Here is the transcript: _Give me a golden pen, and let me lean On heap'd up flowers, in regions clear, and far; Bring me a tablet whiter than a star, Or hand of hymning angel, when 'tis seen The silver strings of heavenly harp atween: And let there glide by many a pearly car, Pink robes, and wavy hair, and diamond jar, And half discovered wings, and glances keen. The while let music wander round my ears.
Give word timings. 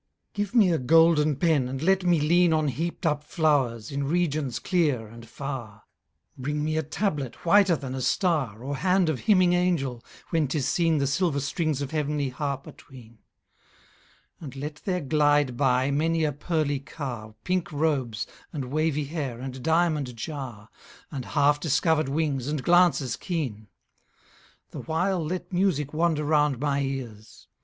_Give 0.33 0.55
me 0.55 0.71
a 0.71 0.79
golden 0.79 1.35
pen, 1.35 1.67
and 1.67 1.79
let 1.79 2.03
me 2.03 2.19
lean 2.19 2.53
On 2.53 2.69
heap'd 2.69 3.05
up 3.05 3.23
flowers, 3.23 3.91
in 3.91 4.03
regions 4.05 4.57
clear, 4.57 5.05
and 5.05 5.29
far; 5.29 5.83
Bring 6.35 6.63
me 6.63 6.75
a 6.75 6.81
tablet 6.81 7.45
whiter 7.45 7.75
than 7.75 7.93
a 7.93 8.01
star, 8.01 8.63
Or 8.63 8.77
hand 8.77 9.09
of 9.09 9.19
hymning 9.19 9.53
angel, 9.53 10.03
when 10.31 10.47
'tis 10.47 10.67
seen 10.67 10.97
The 10.97 11.05
silver 11.05 11.39
strings 11.39 11.83
of 11.83 11.91
heavenly 11.91 12.29
harp 12.29 12.65
atween: 12.65 13.19
And 14.39 14.55
let 14.55 14.77
there 14.85 15.01
glide 15.01 15.55
by 15.55 15.91
many 15.91 16.23
a 16.23 16.31
pearly 16.31 16.79
car, 16.79 17.35
Pink 17.43 17.71
robes, 17.71 18.25
and 18.51 18.71
wavy 18.71 19.05
hair, 19.05 19.39
and 19.39 19.61
diamond 19.61 20.15
jar, 20.15 20.69
And 21.11 21.25
half 21.25 21.59
discovered 21.59 22.09
wings, 22.09 22.47
and 22.47 22.63
glances 22.63 23.15
keen. 23.15 23.67
The 24.71 24.79
while 24.79 25.23
let 25.23 25.53
music 25.53 25.93
wander 25.93 26.23
round 26.23 26.59
my 26.59 26.81
ears. 26.81 27.47